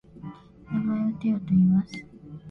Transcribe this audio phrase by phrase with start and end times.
[0.67, 1.93] 名前をテョといいます。